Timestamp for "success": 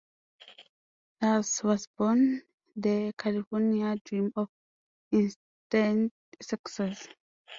6.41-7.07